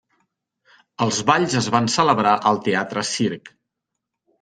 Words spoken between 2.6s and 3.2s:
Teatre